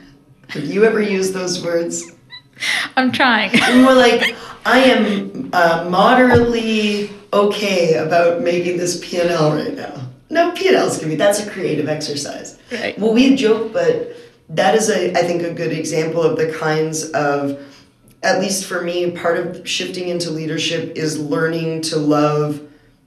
[0.52, 2.10] Have you ever used those words?
[2.96, 3.52] I'm trying.
[3.86, 10.06] We're like, I am uh, moderately okay about making this PNL right now.
[10.30, 12.58] No, PNLs can be, that's a creative exercise.
[12.72, 12.98] Right.
[12.98, 14.16] Well, we joke, but
[14.50, 17.60] that is, a, I think, a good example of the kinds of,
[18.24, 22.62] at least for me, part of shifting into leadership is learning to love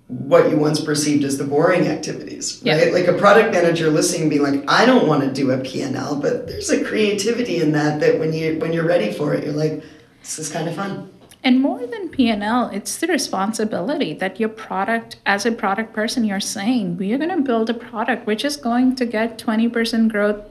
[0.06, 2.94] what you once perceived as the boring activities, right?
[2.94, 6.46] Like a product manager listening, being like, I don't want to do a PNL, but
[6.46, 9.84] there's a creativity in that that when you when you're ready for it, you're like,
[10.20, 11.10] this is kind of fun.
[11.44, 16.40] And more than PNL, it's the responsibility that your product, as a product person, you're
[16.40, 20.42] saying, we are going to build a product which is going to get 20% growth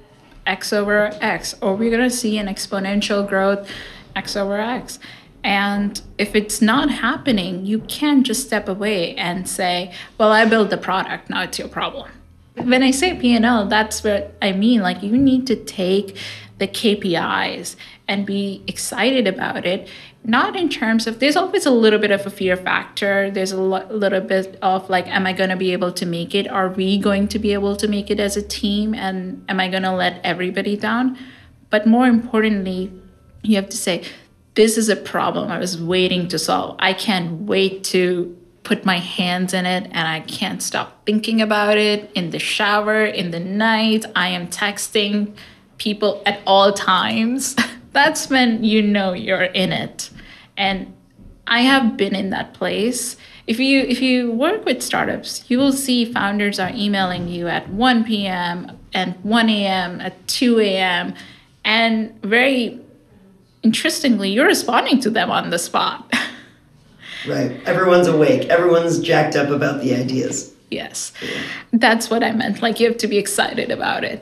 [0.46, 3.70] X over X, or we're going to see an exponential growth
[4.16, 4.98] X over X.
[5.44, 10.70] And if it's not happening, you can't just step away and say, well, I built
[10.70, 12.10] the product, now it's your problem.
[12.56, 14.82] When I say PNL, that's what I mean.
[14.82, 16.18] Like you need to take
[16.58, 17.76] the KPIs
[18.08, 19.88] and be excited about it
[20.28, 23.32] not in terms of there's always a little bit of a fear factor.
[23.32, 26.36] There's a lo- little bit of like am i going to be able to make
[26.36, 26.48] it?
[26.50, 28.94] Are we going to be able to make it as a team?
[28.94, 31.18] And am i going to let everybody down?
[31.70, 32.92] But more importantly
[33.42, 34.04] you have to say
[34.56, 36.76] this is a problem i was waiting to solve.
[36.80, 41.78] I can't wait to put my hands in it and i can't stop thinking about
[41.78, 42.12] it.
[42.16, 45.34] In the shower in the night i am texting
[45.78, 47.56] people at all times
[47.98, 50.10] that's when you know you're in it
[50.56, 50.94] and
[51.48, 55.72] i have been in that place if you if you work with startups you will
[55.86, 58.58] see founders are emailing you at 1 p.m
[58.94, 61.14] and 1 a.m at 2 a.m
[61.66, 62.80] and very
[63.64, 66.00] interestingly you're responding to them on the spot
[67.28, 67.52] Right.
[67.66, 68.44] Everyone's awake.
[68.48, 70.54] Everyone's jacked up about the ideas.
[70.70, 71.12] yes
[71.74, 74.22] that's what i meant like you have to be excited about it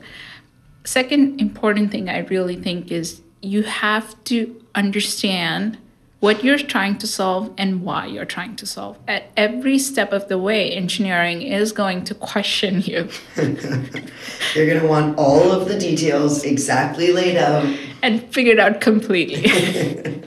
[0.85, 5.77] second important thing i really think is you have to understand
[6.19, 8.97] what you're trying to solve and why you're trying to solve.
[9.07, 14.87] At every step of the way, engineering is going to question you You're going to
[14.87, 17.65] want all of the details exactly laid out,
[18.01, 19.45] and figured out completely.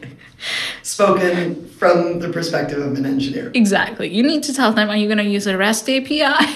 [0.82, 3.50] spoken from the perspective of an engineer.
[3.54, 4.08] exactly.
[4.08, 6.22] You need to tell them are you going to use a REST API?
[6.22, 6.46] are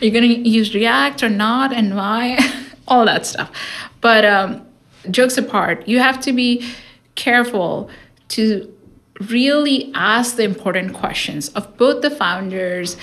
[0.00, 2.38] you going to use React or not and why?
[2.86, 3.50] all that stuff.
[4.00, 4.63] But um,
[5.10, 6.66] jokes apart, you have to be
[7.14, 7.90] careful
[8.28, 8.70] to
[9.20, 12.96] really ask the important questions of both the founders,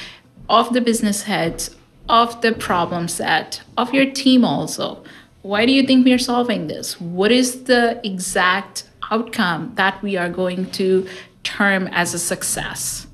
[0.49, 1.75] of the business heads,
[2.09, 5.03] of the problem set, of your team also.
[5.41, 6.99] Why do you think we are solving this?
[6.99, 11.07] What is the exact outcome that we are going to
[11.43, 13.07] term as a success?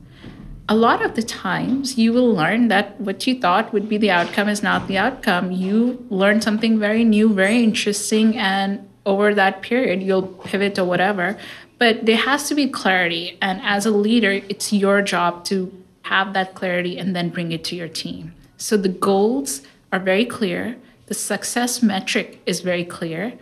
[0.69, 4.11] A lot of the times you will learn that what you thought would be the
[4.11, 5.51] outcome is not the outcome.
[5.51, 11.37] You learn something very new, very interesting, and over that period you'll pivot or whatever.
[11.77, 13.37] But there has to be clarity.
[13.41, 15.71] And as a leader, it's your job to
[16.03, 18.33] have that clarity and then bring it to your team.
[18.57, 19.61] So the goals
[19.93, 23.33] are very clear, the success metric is very clear.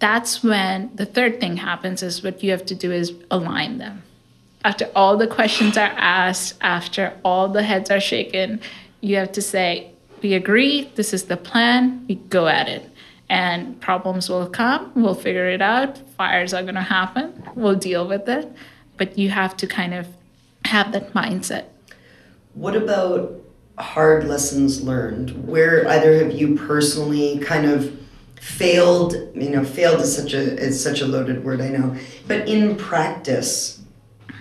[0.00, 4.02] That's when the third thing happens is what you have to do is align them
[4.66, 8.60] after all the questions are asked, after all the heads are shaken,
[9.00, 9.92] you have to say,
[10.24, 12.90] We agree, this is the plan, we go at it.
[13.28, 18.28] And problems will come, we'll figure it out, fires are gonna happen, we'll deal with
[18.28, 18.52] it.
[18.96, 20.08] But you have to kind of
[20.64, 21.66] have that mindset.
[22.54, 23.40] What about
[23.78, 25.46] hard lessons learned?
[25.46, 27.96] Where either have you personally kind of
[28.40, 31.96] failed, you know, failed is such a is such a loaded word, I know.
[32.26, 33.75] But in practice,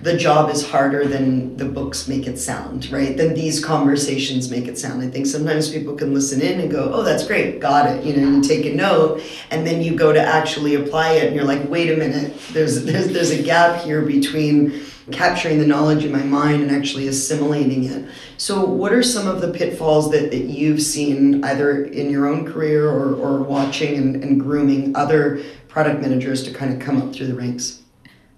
[0.02, 3.16] the job is harder than the books make it sound, right?
[3.16, 5.02] Than these conversations make it sound.
[5.02, 8.16] I think sometimes people can listen in and go, "Oh, that's great, got it." You
[8.16, 11.46] know, you take a note, and then you go to actually apply it, and you're
[11.46, 14.82] like, "Wait a minute, there's there's there's a gap here between
[15.12, 18.06] capturing the knowledge in my mind and actually assimilating it."
[18.38, 22.46] So, what are some of the pitfalls that, that you've seen either in your own
[22.46, 27.16] career or, or watching and, and grooming other product managers to kind of come up
[27.16, 27.82] through the ranks?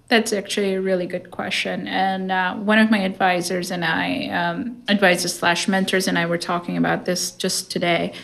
[0.08, 1.86] That's actually a really good question.
[1.86, 6.38] And uh, one of my advisors and I, um, advisors slash mentors, and I were
[6.38, 8.14] talking about this just today.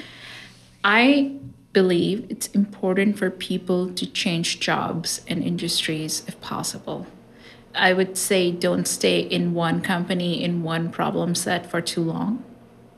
[0.83, 1.33] I
[1.75, 7.07] believe it's important for people to change jobs and industries if possible.
[7.75, 12.45] I would say don't stay in one company, in one problem set for too long.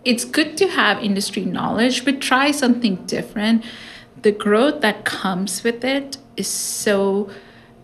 [0.04, 3.64] it's good to have industry knowledge, but try something different.
[4.22, 7.28] The growth that comes with it is so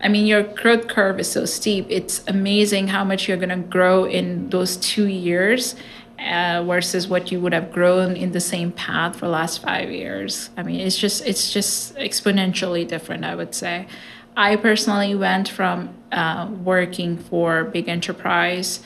[0.03, 1.87] I mean, your growth curve is so steep.
[1.89, 5.75] It's amazing how much you're going to grow in those two years
[6.19, 10.49] uh, versus what you would have grown in the same path for last five years.
[10.57, 13.23] I mean, it's just it's just exponentially different.
[13.23, 13.87] I would say.
[14.35, 18.81] I personally went from uh, working for big enterprise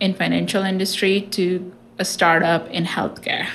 [0.00, 3.48] in financial industry to a startup in healthcare.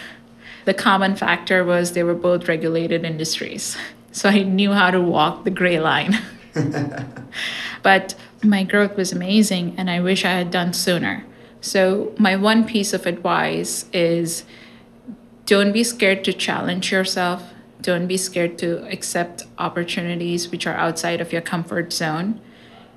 [0.66, 3.76] The common factor was they were both regulated industries.
[4.12, 6.18] So I knew how to walk the gray line.
[7.84, 11.26] but my growth was amazing and I wish I had done sooner.
[11.62, 14.45] So, my one piece of advice is
[15.45, 17.54] don't be scared to challenge yourself.
[17.82, 22.39] Don't be scared to accept opportunities which are outside of your comfort zone.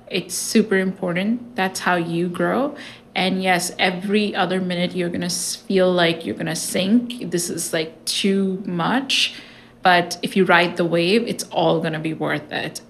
[0.09, 1.55] It's super important.
[1.55, 2.75] That's how you grow.
[3.15, 7.31] And yes, every other minute you're going to feel like you're going to sink.
[7.31, 9.35] This is like too much.
[9.81, 12.81] But if you ride the wave, it's all going to be worth it.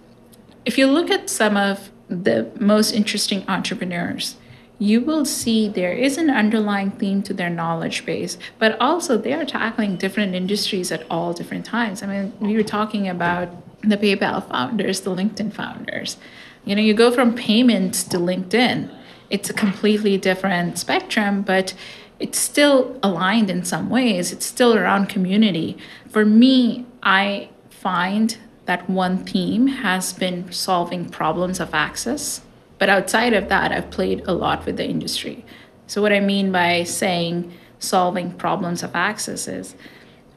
[0.66, 4.36] If you look at some of the most interesting entrepreneurs,
[4.80, 9.34] you will see there is an underlying theme to their knowledge base, but also they
[9.34, 12.02] are tackling different industries at all different times.
[12.02, 13.50] I mean, we were talking about
[13.82, 16.18] the PayPal founders, the LinkedIn founders.
[16.66, 18.90] You know, you go from payments to LinkedIn,
[19.30, 21.74] it's a completely different spectrum, but
[22.20, 24.32] it's still aligned in some ways.
[24.32, 25.78] It's still around community.
[26.10, 32.42] For me, I find that one theme has been solving problems of access.
[32.80, 35.46] But outside of that, I've played a lot with the industry.
[35.88, 39.76] So, what I mean by saying solving problems of access is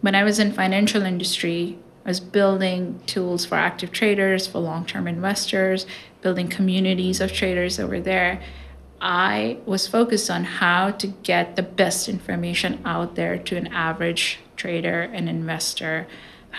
[0.01, 5.09] when I was in financial industry, I was building tools for active traders, for long-term
[5.09, 5.87] investors,
[6.21, 8.41] building communities of traders over there.
[9.01, 14.39] I was focused on how to get the best information out there to an average
[14.57, 16.07] trader and investor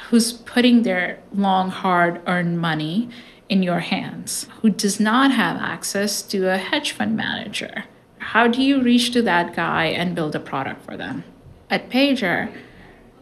[0.09, 3.09] who's putting their long, hard earned money
[3.49, 7.85] in your hands, who does not have access to a hedge fund manager.
[8.19, 11.23] How do you reach to that guy and build a product for them?
[11.69, 12.51] At Pager,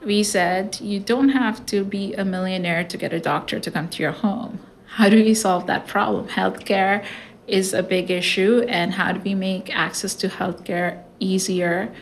[0.03, 3.89] we said you don't have to be a millionaire to get a doctor to come
[3.89, 4.59] to your home.
[4.85, 6.27] How do we solve that problem?
[6.27, 7.05] Healthcare
[7.47, 11.93] is a big issue, and how do we make access to healthcare easier,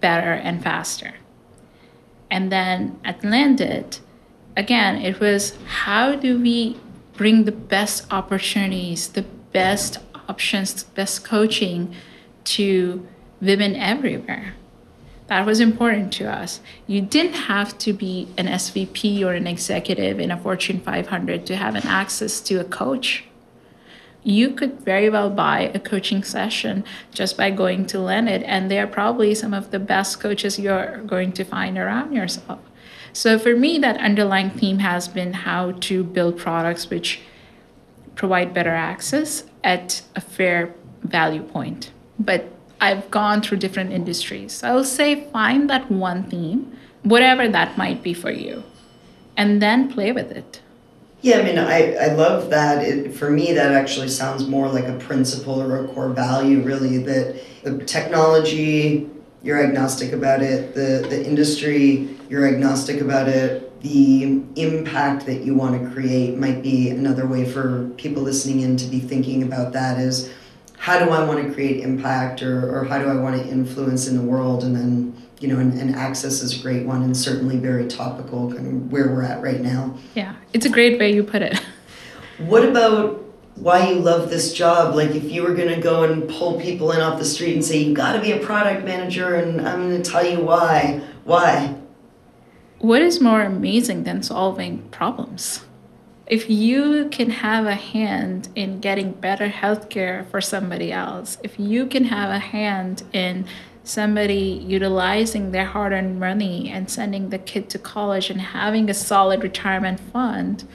[0.00, 1.14] better, and faster?
[2.30, 4.00] And then at Landit,
[4.56, 6.78] again, it was how do we
[7.14, 9.22] bring the best opportunities, the
[9.52, 9.98] best
[10.28, 11.94] options, the best coaching
[12.44, 13.06] to
[13.40, 14.54] women everywhere?
[15.28, 16.60] That was important to us.
[16.86, 21.56] You didn't have to be an SVP or an executive in a Fortune 500 to
[21.56, 23.27] have an access to a coach
[24.28, 28.86] you could very well buy a coaching session just by going to Landit, and they're
[28.86, 32.60] probably some of the best coaches you're going to find around yourself.
[33.12, 37.20] So for me, that underlying theme has been how to build products which
[38.16, 41.90] provide better access at a fair value point.
[42.18, 44.52] But I've gone through different industries.
[44.52, 48.62] So I'll say find that one theme, whatever that might be for you,
[49.36, 50.60] and then play with it.
[51.20, 52.84] Yeah, I mean, I, I love that.
[52.84, 56.98] It, for me, that actually sounds more like a principle or a core value, really,
[56.98, 59.10] that the technology,
[59.42, 65.54] you're agnostic about it, the, the industry, you're agnostic about it, the impact that you
[65.54, 69.72] want to create might be another way for people listening in to be thinking about
[69.72, 70.32] that is
[70.76, 74.06] how do I want to create impact or, or how do I want to influence
[74.06, 74.62] in the world?
[74.62, 78.52] And then you know, and, and access is a great one and certainly very topical,
[78.52, 79.96] kind of where we're at right now.
[80.14, 81.58] Yeah, it's a great way you put it.
[82.38, 83.24] What about
[83.56, 84.94] why you love this job?
[84.94, 87.64] Like, if you were going to go and pull people in off the street and
[87.64, 91.02] say, you got to be a product manager, and I'm going to tell you why.
[91.24, 91.76] Why?
[92.78, 95.64] What is more amazing than solving problems?
[96.28, 101.86] If you can have a hand in getting better healthcare for somebody else, if you
[101.86, 103.46] can have a hand in
[103.88, 108.94] somebody utilizing their hard earned money and sending the kid to college and having a
[108.94, 110.68] solid retirement fund,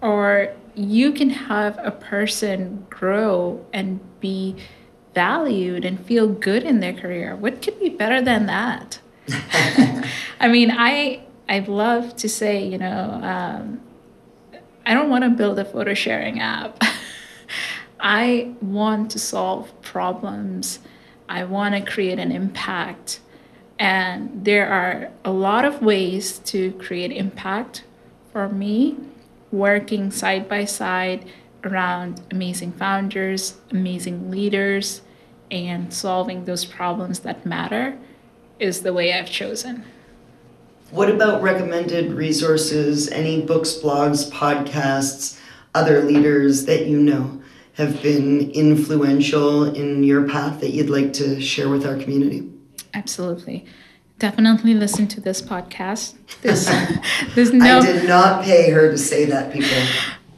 [0.00, 4.56] or you can have a person grow and be
[5.14, 7.36] valued and feel good in their career.
[7.36, 9.00] What could be better than that?
[10.40, 13.80] I mean, I I'd love to say, you know, um,
[14.86, 16.82] I don't want to build a photo sharing app.
[18.00, 20.78] I want to solve problems
[21.32, 23.20] I want to create an impact.
[23.78, 27.84] And there are a lot of ways to create impact
[28.32, 28.98] for me,
[29.50, 31.24] working side by side
[31.64, 35.00] around amazing founders, amazing leaders,
[35.50, 37.96] and solving those problems that matter
[38.58, 39.84] is the way I've chosen.
[40.90, 45.40] What about recommended resources, any books, blogs, podcasts,
[45.74, 47.40] other leaders that you know
[47.74, 52.50] have been influential in your path that you'd like to share with our community?
[52.94, 53.64] Absolutely.
[54.18, 56.14] Definitely listen to this podcast.
[56.42, 56.66] There's,
[57.34, 59.70] there's no, I did not pay her to say that, people.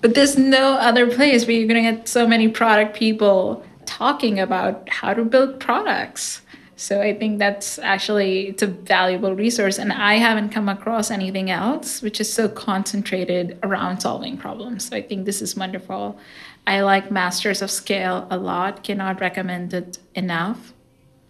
[0.01, 4.39] But there's no other place where you're going to get so many product people talking
[4.39, 6.43] about how to build products.
[6.76, 11.51] So I think that's actually it's a valuable resource and I haven't come across anything
[11.51, 14.89] else which is so concentrated around solving problems.
[14.89, 16.18] So I think this is wonderful.
[16.67, 20.73] I like Masters of Scale a lot, cannot recommend it enough.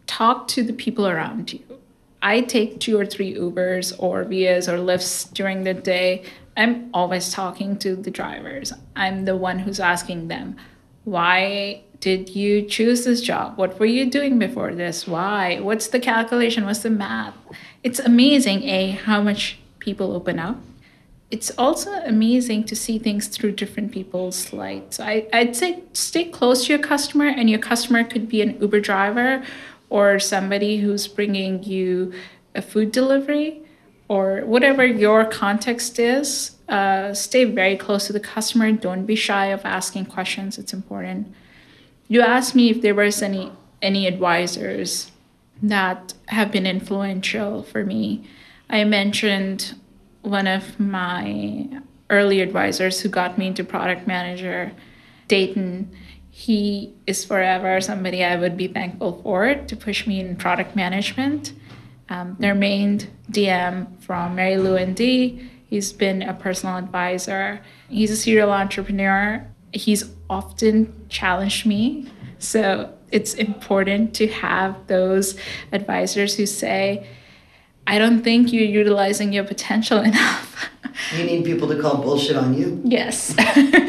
[0.07, 1.61] Talk to the people around you.
[2.23, 6.25] I take two or three Ubers or Vias or Lyfts during the day.
[6.57, 8.73] I'm always talking to the drivers.
[8.95, 10.57] I'm the one who's asking them,
[11.05, 13.59] why did you choose this job?
[13.59, 15.07] What were you doing before this?
[15.07, 15.59] Why?
[15.61, 16.65] What's the calculation?
[16.65, 17.35] What's the math?
[17.83, 20.57] It's amazing, A, how much people open up.
[21.31, 25.01] It's also amazing to see things through different people's lights.
[25.01, 28.81] I, I'd say stay close to your customer, and your customer could be an Uber
[28.81, 29.45] driver
[29.91, 32.13] or somebody who's bringing you
[32.55, 33.61] a food delivery
[34.09, 36.57] or whatever your context is.
[36.69, 38.71] Uh, stay very close to the customer.
[38.73, 40.59] Don't be shy of asking questions.
[40.59, 41.35] It's important
[42.09, 43.51] you asked me if there was any
[43.83, 45.11] any advisors
[45.63, 48.25] that have been influential for me.
[48.71, 49.75] I mentioned
[50.25, 51.69] one of my
[52.11, 54.73] early advisors who got me into product manager,
[55.29, 55.91] Dayton.
[56.31, 61.53] He is forever somebody I would be thankful for to push me in product management.
[62.09, 63.01] Um, their main
[63.31, 65.49] DM from Mary Lou and D.
[65.71, 67.61] He's been a personal advisor.
[67.89, 72.11] He's a serial entrepreneur he's often challenged me.
[72.39, 75.39] So it's important to have those
[75.73, 77.07] advisors who say,
[77.87, 80.71] I don't think you're utilizing your potential enough.
[81.17, 82.81] you need people to call bullshit on you.
[82.85, 83.35] Yes.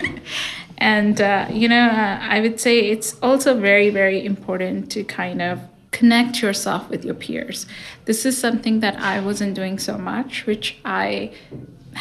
[0.78, 5.42] and, uh, you know, uh, I would say it's also very, very important to kind
[5.42, 5.60] of
[5.92, 7.66] connect yourself with your peers.
[8.04, 11.32] This is something that I wasn't doing so much, which I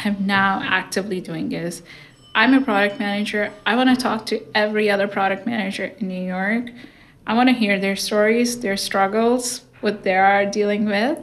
[0.03, 1.81] am now actively doing is
[2.35, 3.53] I'm a product manager.
[3.65, 6.65] I want to talk to every other product manager in New York.
[7.25, 11.17] I want to hear their stories, their struggles, what they are dealing with.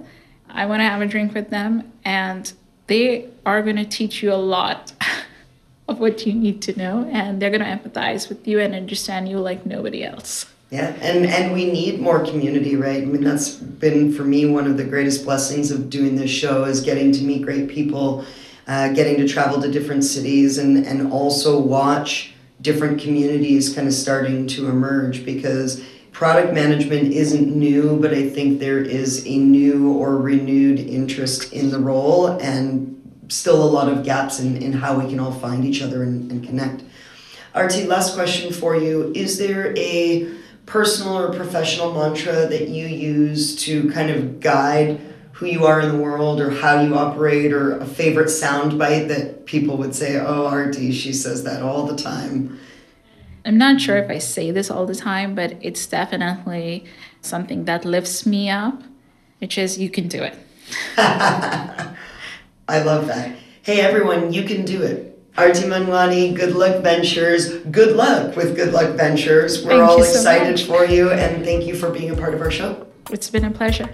[0.53, 2.53] I want to have a drink with them, and
[2.86, 4.92] they are going to teach you a lot
[5.88, 9.28] of what you need to know, and they're going to empathize with you and understand
[9.28, 10.46] you like nobody else.
[10.70, 13.03] Yeah, and and we need more community, right?
[13.03, 16.64] I mean, that's been for me one of the greatest blessings of doing this show
[16.64, 18.24] is getting to meet great people
[18.66, 23.94] uh, getting to travel to different cities and, and also watch different communities kind of
[23.94, 25.82] starting to emerge because
[26.12, 31.70] product management isn't new, but I think there is a new or renewed interest in
[31.70, 32.88] the role and
[33.28, 36.30] still a lot of gaps in, in how we can all find each other and,
[36.30, 36.84] and connect.
[37.54, 39.12] Arti, last question for you.
[39.14, 40.30] Is there a
[40.66, 45.00] personal or professional mantra that you use to kind of guide
[45.32, 49.08] who you are in the world or how you operate or a favorite sound bite
[49.08, 52.58] that people would say, oh, Arti, she says that all the time?
[53.45, 56.84] I'm not sure if I say this all the time, but it's definitely
[57.20, 58.82] something that lifts me up,
[59.38, 60.36] which is you can do it.
[60.97, 61.95] I
[62.68, 63.36] love that.
[63.62, 65.09] Hey, everyone, you can do it.
[65.36, 67.55] Arti Manwani, Good Luck Ventures.
[67.70, 69.64] Good luck with Good Luck Ventures.
[69.64, 70.64] We're thank all so excited much.
[70.64, 72.86] for you, and thank you for being a part of our show.
[73.11, 73.88] It's been a pleasure.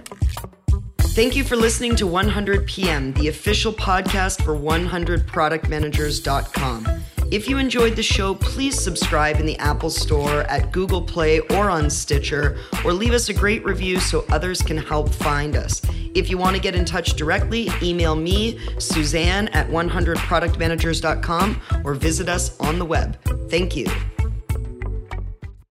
[0.99, 7.03] Thank you for listening to 100 PM, the official podcast for 100productmanagers.com.
[7.31, 11.69] If you enjoyed the show, please subscribe in the Apple Store, at Google Play, or
[11.69, 15.79] on Stitcher, or leave us a great review so others can help find us.
[16.15, 22.29] If you want to get in touch directly, email me, Suzanne at 100productmanagers.com, or visit
[22.29, 23.15] us on the web.
[23.47, 23.85] Thank you.